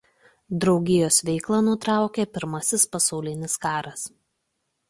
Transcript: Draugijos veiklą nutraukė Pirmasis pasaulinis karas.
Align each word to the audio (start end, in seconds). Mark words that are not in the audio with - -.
Draugijos 0.63 1.19
veiklą 1.27 1.59
nutraukė 1.67 2.25
Pirmasis 2.39 2.89
pasaulinis 2.97 3.59
karas. 3.67 4.09